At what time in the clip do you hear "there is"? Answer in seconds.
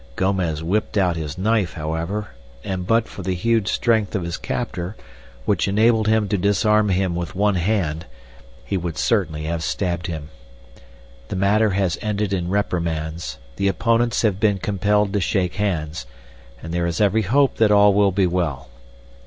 16.73-16.99